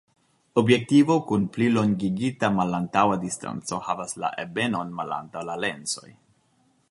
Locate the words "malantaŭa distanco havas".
2.55-4.19